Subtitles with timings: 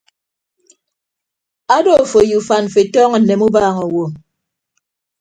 [1.75, 4.05] Ado afo ye ufan mfo etọọñọ nneme ubaaña awo.